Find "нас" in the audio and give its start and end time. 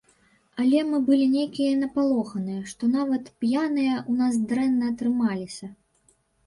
4.25-4.43